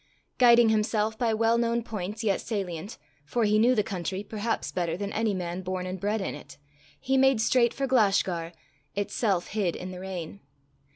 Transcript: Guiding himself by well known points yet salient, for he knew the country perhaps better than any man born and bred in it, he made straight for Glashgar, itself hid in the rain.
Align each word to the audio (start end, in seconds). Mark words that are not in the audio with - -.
Guiding 0.39 0.69
himself 0.69 1.15
by 1.15 1.31
well 1.31 1.59
known 1.59 1.83
points 1.83 2.23
yet 2.23 2.41
salient, 2.41 2.97
for 3.23 3.43
he 3.43 3.59
knew 3.59 3.75
the 3.75 3.83
country 3.83 4.23
perhaps 4.23 4.71
better 4.71 4.97
than 4.97 5.13
any 5.13 5.35
man 5.35 5.61
born 5.61 5.85
and 5.85 5.99
bred 5.99 6.21
in 6.21 6.33
it, 6.33 6.57
he 6.99 7.17
made 7.17 7.39
straight 7.39 7.71
for 7.71 7.85
Glashgar, 7.85 8.51
itself 8.95 9.49
hid 9.49 9.75
in 9.75 9.91
the 9.91 9.99
rain. 9.99 10.39